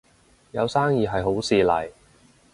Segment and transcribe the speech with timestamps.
[0.49, 1.91] 有生意係好事嚟